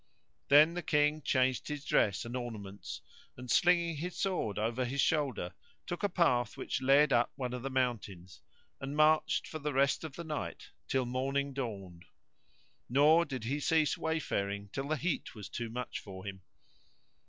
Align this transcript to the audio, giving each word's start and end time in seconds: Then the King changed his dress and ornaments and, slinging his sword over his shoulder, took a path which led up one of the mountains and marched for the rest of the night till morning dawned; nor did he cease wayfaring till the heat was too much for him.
Then 0.47 0.73
the 0.73 0.81
King 0.81 1.21
changed 1.21 1.67
his 1.67 1.85
dress 1.85 2.25
and 2.25 2.35
ornaments 2.35 3.01
and, 3.37 3.51
slinging 3.51 3.97
his 3.97 4.17
sword 4.17 4.57
over 4.57 4.83
his 4.83 4.99
shoulder, 4.99 5.53
took 5.85 6.01
a 6.01 6.09
path 6.09 6.57
which 6.57 6.81
led 6.81 7.13
up 7.13 7.31
one 7.35 7.53
of 7.53 7.61
the 7.61 7.69
mountains 7.69 8.41
and 8.79 8.97
marched 8.97 9.47
for 9.47 9.59
the 9.59 9.73
rest 9.73 10.03
of 10.03 10.15
the 10.15 10.23
night 10.23 10.71
till 10.87 11.05
morning 11.05 11.53
dawned; 11.53 12.05
nor 12.89 13.25
did 13.25 13.43
he 13.43 13.59
cease 13.59 13.95
wayfaring 13.95 14.69
till 14.69 14.87
the 14.87 14.97
heat 14.97 15.35
was 15.35 15.47
too 15.47 15.69
much 15.69 15.99
for 15.99 16.25
him. 16.25 16.41